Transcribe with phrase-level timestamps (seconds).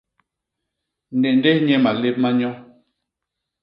[1.21, 2.51] Néndés nye malép ma nyo.